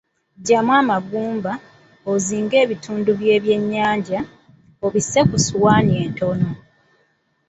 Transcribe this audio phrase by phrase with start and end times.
[0.37, 1.51] Ggyamu amagumba,
[2.11, 4.19] ozinge ebitundu by'ebyennyanja,
[4.85, 6.49] obisse ku ssowaani entono.